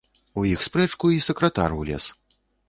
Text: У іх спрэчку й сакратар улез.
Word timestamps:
У 0.43 0.45
іх 0.51 0.63
спрэчку 0.67 1.11
й 1.17 1.21
сакратар 1.27 1.77
улез. 1.83 2.09